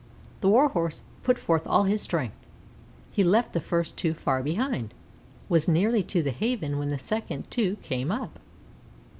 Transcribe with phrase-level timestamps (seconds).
[0.39, 2.35] The Warhorse put forth all his strength.
[3.11, 4.95] He left the first two far behind
[5.47, 8.39] was nearly to the Haven when the second two came up.